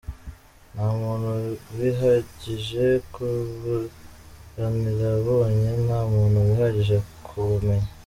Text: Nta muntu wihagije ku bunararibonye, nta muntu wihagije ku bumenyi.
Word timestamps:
Nta 0.73 0.87
muntu 1.01 1.27
wihagije 1.77 2.85
ku 3.13 3.25
bunararibonye, 3.61 5.69
nta 5.85 5.99
muntu 6.13 6.37
wihagije 6.47 6.97
ku 7.27 7.33
bumenyi. 7.49 7.89